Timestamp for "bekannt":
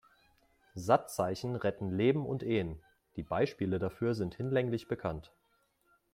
4.87-5.31